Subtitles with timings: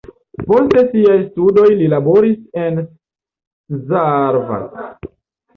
[0.45, 2.81] Post siaj studoj li laboris en
[3.85, 5.11] Szarvas.